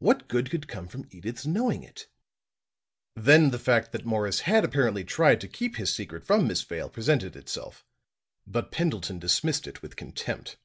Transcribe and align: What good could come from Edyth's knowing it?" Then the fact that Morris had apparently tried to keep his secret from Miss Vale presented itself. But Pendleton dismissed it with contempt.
What 0.00 0.26
good 0.26 0.50
could 0.50 0.66
come 0.66 0.88
from 0.88 1.04
Edyth's 1.14 1.46
knowing 1.46 1.84
it?" 1.84 2.08
Then 3.14 3.50
the 3.50 3.60
fact 3.60 3.92
that 3.92 4.04
Morris 4.04 4.40
had 4.40 4.64
apparently 4.64 5.04
tried 5.04 5.40
to 5.40 5.46
keep 5.46 5.76
his 5.76 5.94
secret 5.94 6.26
from 6.26 6.48
Miss 6.48 6.62
Vale 6.62 6.90
presented 6.90 7.36
itself. 7.36 7.86
But 8.44 8.72
Pendleton 8.72 9.20
dismissed 9.20 9.68
it 9.68 9.80
with 9.80 9.94
contempt. 9.94 10.56